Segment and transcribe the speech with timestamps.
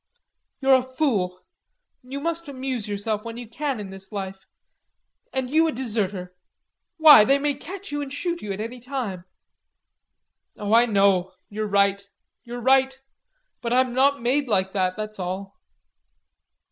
[0.61, 1.45] "You're a fool.
[2.01, 4.47] You must amuse yourself when you can in this life.
[5.31, 6.33] And you a deserter....
[6.97, 9.25] Why, they may catch you and shoot you any time."
[10.57, 12.03] "Oh, I know, you're right.
[12.43, 12.99] You're right.
[13.61, 15.61] But I'm not made like that, that's all."